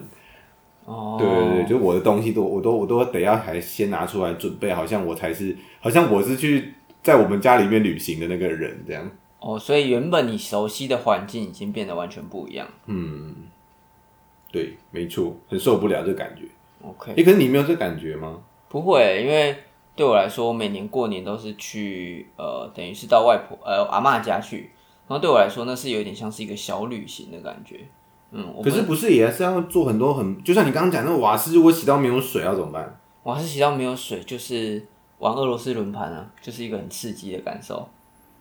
[0.84, 9.10] 哦，对对对，就我的东西都我都我都得要还先拿出来准备，好像我才是，好像我是去在我们家里面旅行的那个人这样。
[9.40, 12.66] 哦，所以原本你熟悉的环境已经变得完全不一样。
[12.86, 13.34] 嗯
[14.50, 16.44] 对，没错，很受不了这感觉。
[16.80, 18.38] OK，诶、可是你没有这感觉吗？
[18.74, 19.56] 不会，因为
[19.94, 24.72] 对我来说，每年过年都是去呃，等于是到外婆呃阿妈家去，
[25.06, 27.82] 然后对我来说，那是有点像是一个小旅行的感觉。
[28.32, 33.00] 嗯，我可是不是也是要做很多很，就像你刚刚讲那个瓦斯，如果洗到没有水要怎么办？
[33.22, 34.84] 瓦斯洗到没有水，就是
[35.18, 37.88] 玩俄罗斯轮盘啊，就是一个很刺激的感受。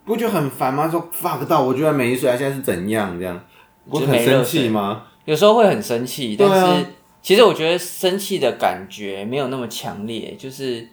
[0.03, 0.89] 不觉得很烦吗？
[0.89, 3.39] 说 fuck 到我居然没水，啊，现在是怎样这样？
[3.87, 5.03] 不就会很生气吗？
[5.25, 6.85] 有时候会很生气，但是
[7.23, 10.87] 其实我觉得生气的感觉没有那么强烈，就是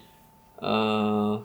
[0.57, 1.43] 呃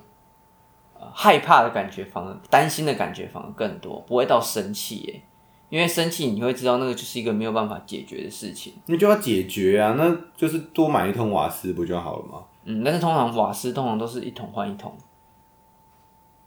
[0.94, 5.22] 呃害怕的感觉反而担心的感觉反而更多，不会到生气耶。
[5.70, 12.44] 因为生气你会知道那个就是一个没有办法解决的事情，那就要解决啊，那就是多买一桶瓦斯不就好了吗？
[12.66, 14.96] 嗯，但是通常瓦斯通常都是一桶换一桶，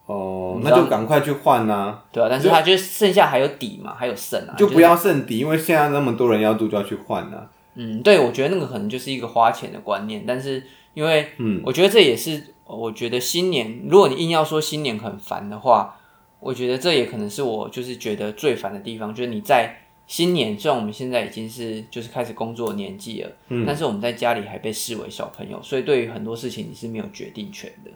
[0.06, 0.14] 哦、
[0.54, 2.00] 哦，那就赶快去换呐。
[2.12, 7.44] 对啊，但是它就剩下还有底嘛，还有剩啊，就不要剩底，因为现在那么多人要住，就要去换呐。
[7.80, 10.64] 嗯，对，我觉得那个可能就是一个花钱的观念，但是
[10.94, 15.96] 因为，嗯，我觉得这也是，我觉得新年，如果你硬要说新年很烦的话，
[16.40, 19.76] 我觉得这也可能是我就是觉得最烦的地方，就是你在
[20.08, 27.92] 新年，虽然我们现在已经是就是开始工作年纪了，嗯，但是我们在家里还被视为小朋友，所以对于很多事情你是没有决定权的。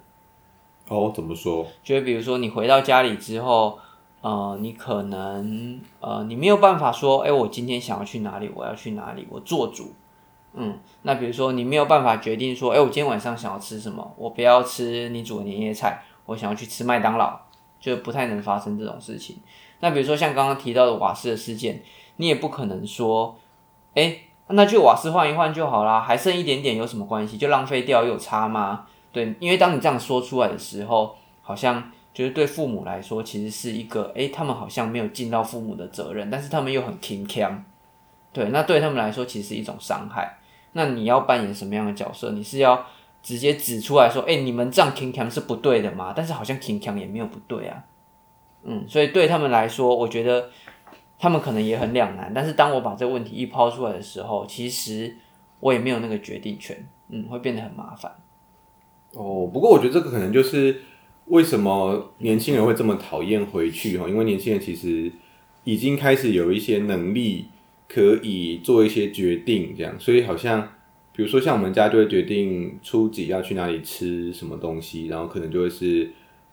[0.87, 1.67] 哦，怎么说？
[1.83, 3.79] 就比如说你回到家里之后。
[4.23, 9.93] 呃，你可能呃，你没有办法说，哎，我今天想要去哪里，我要去哪里，我做主。
[10.55, 17.37] 嗯，那比如说你没有办法决定说，哎，我今天晚上想要吃什么，我不要吃你煮的年夜菜，我想要去吃麦当劳，
[17.81, 19.39] 就不太能发生这种事情。
[19.81, 21.83] 那比如说像刚刚提到的瓦斯的事件，
[22.19, 23.37] 你也不可能说，
[23.95, 27.37] 哎，那就瓦斯换一换就好啦，还剩一点点有什么关系？
[27.37, 28.87] 就浪费掉有差吗？
[29.11, 31.91] 对，因为当你这样说出来的时候，好像。
[32.15, 37.65] 就是对父母来说，其实是一个，诶，他们好像没有尽到父母的责任，但是他们又很轻强，
[38.35, 40.37] 对，那对他们来说，其实是一种伤害。
[40.73, 42.33] 那你要扮演什么样的角色？
[42.33, 42.85] 你是要
[43.23, 46.13] 直接指出来说，诶，你们这样轻强是不对的吗？
[46.15, 47.83] 但是好像轻强也没有不对啊，
[48.65, 50.51] 嗯，所以对他们来说，我觉得
[51.19, 52.31] 他们可能也很两难。
[52.35, 55.17] 但是当我把这个问题一抛出来的时候，其实
[55.61, 58.13] 我也没有那个决定权，嗯，会变得很麻烦。
[59.13, 60.83] 哦，不过我觉得这个可能就是。
[61.33, 63.97] 为什么年轻人会这么讨厌回去？
[63.97, 65.11] 哈，因为年轻人其实
[65.65, 67.47] 已经开始有一些能力，
[67.89, 69.99] 可以做一些决定，这样。
[69.99, 70.61] 所以好像，
[71.17, 76.11] 比如说像我们家就会决定初几要去哪里吃什么东西，然后可能就会是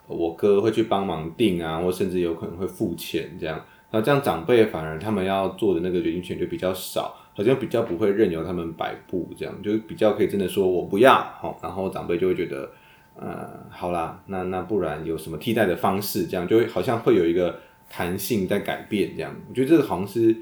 [0.07, 3.61] 我哥会去帮忙订啊，或甚至有可能会付钱这样。
[3.91, 12.71] 那这样长辈反而他们要做的那个决定权就比较少，好像比较不会任由他们摆布，这样就比较可以真的说我不要，好，然后长辈就会觉得。
[13.21, 16.25] 呃，好啦，那那不然有什么替代的方式？
[16.25, 20.33] 这样就会好像会有一个弹性在改变，这样我觉得这个好像是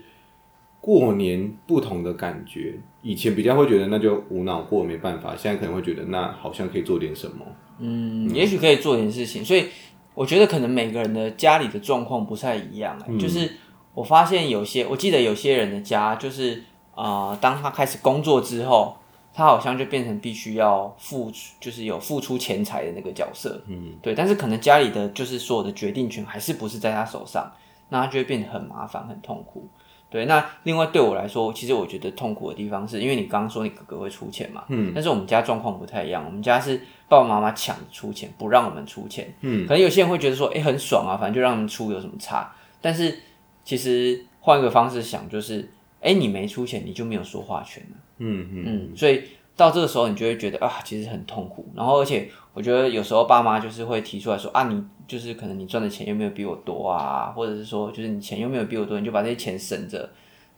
[0.80, 2.76] 过年不同的感觉。
[3.02, 7.44] 以前比较会觉得那就无脑过没办法，现在可能会觉得那好像可以做点什么。
[7.80, 9.44] 嗯，也许可以做点事情。
[9.44, 9.66] 所以
[10.14, 12.96] 我觉得可能每个人的家里的状况不太一样。
[13.18, 13.54] 就是
[13.96, 16.62] 我发现有些，我记得有些人的家就是
[16.94, 18.97] 啊，当他开始工作之后。
[19.38, 24.16] 他好像就变成必须要付出，就是有付出钱财的那个角色，嗯，对。
[24.16, 27.54] 但是可能家里的就是所有的决定权还是不是在他手上，
[27.90, 29.70] 那他就会变得很麻烦、很痛苦。
[30.10, 42.52] 对，那另外对我来说，其实我觉得痛苦的地方是因为你刚刚说你哥哥会出钱嘛，嗯，但是我们家状况不太一样，我们家是爸爸妈妈抢着出钱，不让我们出钱，嗯，可能有些人会觉得说，哎，很爽啊，反正就让他们出有什么差？
[42.82, 43.20] 但是
[43.64, 45.70] 其实换一个方式想，就是，
[46.08, 47.98] 哎，你没出钱，你就没有说话权了。
[48.20, 49.24] 嗯嗯，所以
[49.56, 51.68] 到这个时候，你就会觉得啊，其实很痛苦。
[51.76, 60.10] 然后，而且我觉得有时候爸妈就是会提出来说啊，你就是可能你赚的钱又没有比我多啊，或者是说就是你钱又没有比我多，你就把这些钱省着，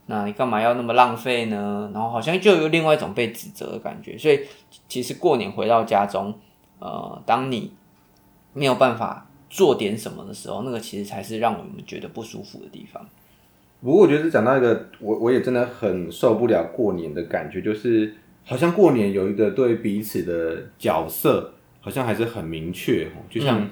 [0.06, 1.90] 那你干嘛要那么浪费呢？
[1.94, 4.18] 然后好像就有另外一种被指责的感觉。
[4.18, 4.42] 所以
[4.88, 6.34] 其实过年回到家中，
[6.80, 7.74] 呃，当你
[8.54, 13.08] 没有办法做点什么的时候，那个其实才是让我们觉得不舒服的地方。
[13.82, 18.13] 不过我觉得讲到一个，我我也真的很受不了过年的感觉，就是
[18.46, 23.70] 好像过年有一个对彼此的角色，好像还是很明确就像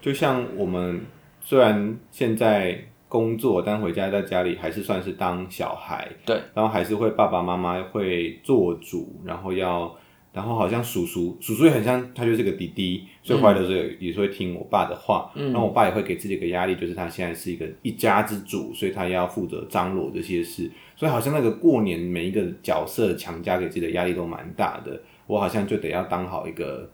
[0.00, 1.00] 就像我们
[1.40, 9.94] 虽然现在工作，但回家在家里还是算是当小孩，对，然后还是会爸爸妈妈会做主，然后要。
[10.34, 15.30] 然后好像叔叔，叔叔也很像，他就是个弟弟，所以坏的时候也是会听我爸的话。
[15.36, 20.68] 然后我爸也会给自己一个压力，就是他现在是一个一家之主，所以他要负责张罗这些事。
[20.96, 25.00] 所以好像那个过年每一个角色强加给自己的压力都蛮大的。
[25.28, 26.90] 我好像就得要当好一个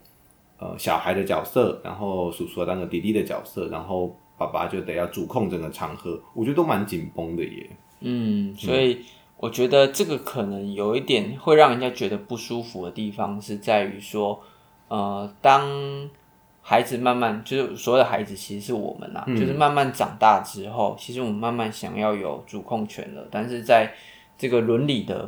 [0.59, 6.21] 呃小孩的角色，然后叔叔当个弟弟的角色，然后爸爸就得要主控整个场合。
[6.35, 7.69] 我觉得都蛮紧绷的耶。
[8.01, 8.99] 嗯，所以。
[9.41, 14.39] 我觉得这个可能有一点会让人家觉得不舒服的地方，是在于说，
[14.87, 16.07] 呃，当
[16.61, 23.91] 孩子慢慢就是所有的孩子其实是我们呐，就是慢慢长大之后，其实我们慢慢想要有主控权了，但是在
[24.37, 25.27] 这个伦理的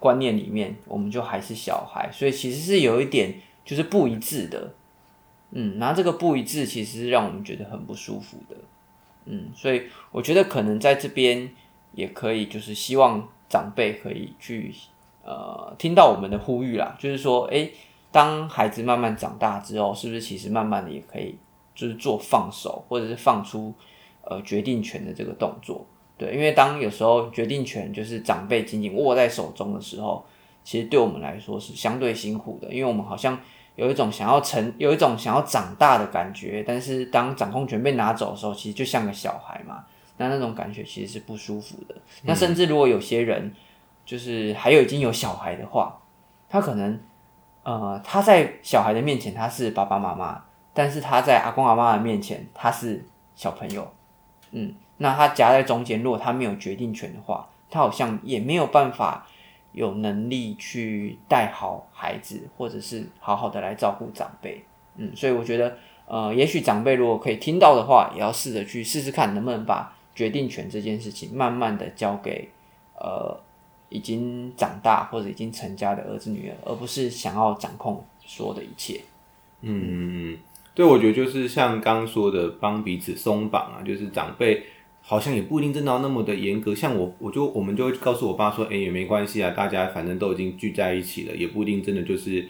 [0.00, 3.32] 观念里面，我们就还是小孩，所以其实是有一点
[3.64, 4.74] 就是不一致的，
[5.52, 8.56] 嗯，那这个不一致其实是让我们觉得很不舒服的，
[9.26, 11.48] 嗯，所以我觉得可能在这边
[11.94, 13.28] 也可以就是希望。
[13.52, 14.74] 长辈可以去
[15.22, 17.70] 呃听到我们的呼吁啦，就是说，诶，
[18.10, 21.36] 当孩子慢慢长大之后，是不是其实慢慢的也可以
[21.74, 23.74] 就是做放手或者是放出
[24.22, 25.84] 呃决定权的这个动作？
[26.16, 30.24] 对，因为当有时候决定权就是长辈紧紧握在手中的时候，
[30.64, 33.38] 其实对我们来说是相对辛苦的，因为我们好像
[33.76, 36.64] 有一种想要成，有一种想要长大的感觉。
[36.66, 39.84] 但是当掌控权被拿走的时候，其实就像个小孩嘛。
[40.22, 41.96] 那那种感觉其实是不舒服的。
[42.22, 43.52] 那甚至如果有些人
[44.04, 46.00] 就是还有已经有小孩的话，
[46.48, 47.00] 他可能
[47.64, 53.04] 呃他在小孩的面前他是爸爸妈妈，但是他在阿公阿妈的面前他是
[53.34, 53.92] 小朋友。
[54.52, 59.26] 嗯，那他夹在中间，如果他没有决定权的话，他好像也没有办法
[59.72, 64.62] 有能力去带好孩子，或者是好好的来照顾长辈。
[64.96, 69.94] 嗯，所以我觉得呃，也许长辈如果可以听到的话，也要试着去试试看，能不能把。
[70.14, 72.48] 决定权这件事情，慢慢的交给
[72.98, 73.34] 呃
[73.88, 79.00] 已经长大或者已经成家的儿子女儿，而不是想要掌控所有的一切。
[79.62, 80.36] 嗯，
[80.74, 84.62] 对，我觉得就是像刚说的，帮彼此松绑啊，就是长辈
[85.00, 86.74] 好像也不一定真的那么的严格。
[86.74, 92.46] 像我，我就我们就会告诉我爸说，哎，也没关系啊，大家反正都已经聚在一起了，也不一定真的就是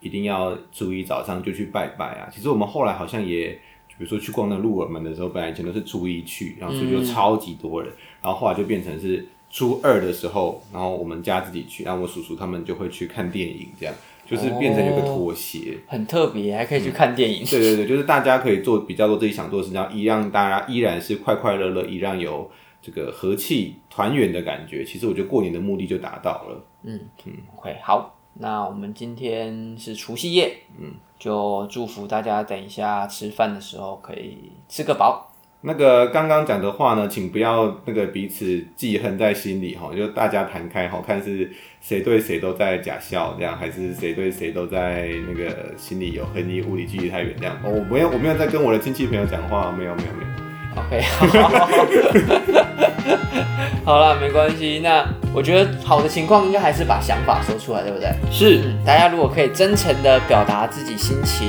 [0.00, 2.28] 一定要初一早上就去拜拜啊。
[2.32, 3.58] 其实我们后来好像也。
[3.98, 7.92] 比如说去逛那鹿耳门的时候，本来以前都是初一去，然后所以就超级多人，
[8.22, 13.94] 然后后来就变成是初二的时候，然后我们家自己去，然后我叔叔他们就会去看电影，这样
[14.26, 17.44] 就是变成有个妥协，很特别，还可以去看电影。
[17.44, 24.84] 对对对，就是大家可以做比较多自己想做的事情，一让大家依然是快快乐乐，一让有这个和气团圆的感觉。
[24.84, 26.66] 其实我觉得过年的目的就达到了。
[26.82, 30.94] 嗯嗯，OK，好，那我们今天是除夕夜，嗯。
[31.16, 35.32] 就祝福大家等一下吃饭的时候可以吃个饱。
[35.62, 47.56] 那个刚刚讲的话呢，请不要那个彼此记恨在心里哈，就大家谈开哈，看是谁对谁都在假笑这样，还是谁对谁都在那个心里有恨意，物理距离太远这样。
[47.64, 50.28] 我没有，我没有在跟我的亲戚朋友讲话，没有，没有，没有。
[50.76, 52.60] OK，好
[53.84, 54.80] 了，没关系。
[54.82, 58.12] 那我觉得好的情况应该还是把想法说出来，对不对？
[58.30, 61.46] 是，大家如果可以真诚的表达自己心情，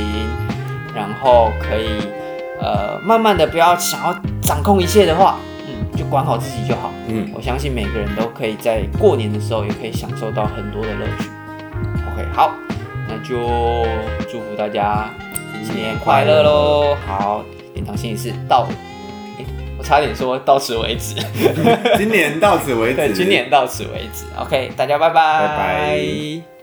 [0.93, 2.09] 然后可以
[2.61, 5.37] 呃慢慢的不要想要掌控一切的话，
[5.67, 6.91] 嗯，就管好自己就好。
[7.07, 11.29] 嗯，我相信每个人都可以在过年的时候也可以享受到很多的乐趣。
[12.11, 12.51] OK，好，
[13.07, 13.35] 那就
[14.29, 15.09] 祝福大家
[15.63, 16.97] 新年快乐喽！
[17.07, 17.43] 好，
[17.73, 18.67] 典藏星期四到。
[19.85, 21.15] 差点说到此为止，
[21.97, 24.25] 今年到此为止，对，今年到此为止。
[24.37, 26.54] OK，大家拜拜，拜拜。